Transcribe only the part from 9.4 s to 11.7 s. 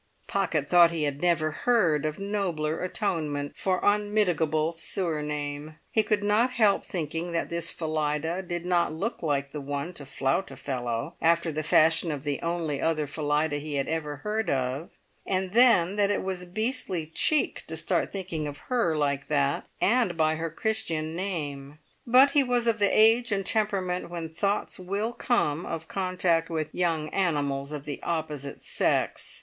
the one to flout a fellow, after the